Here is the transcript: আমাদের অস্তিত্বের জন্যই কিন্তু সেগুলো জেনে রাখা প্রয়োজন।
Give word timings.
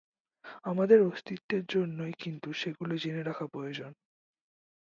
আমাদের 0.65 0.99
অস্তিত্বের 1.03 1.63
জন্যই 1.69 2.13
কিন্তু 2.19 2.49
সেগুলো 2.53 2.93
জেনে 2.97 3.21
রাখা 3.23 3.45
প্রয়োজন। 3.47 3.91